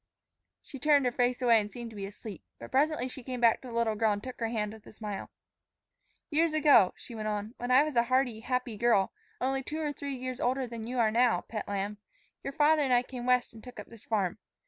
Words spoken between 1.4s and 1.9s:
away and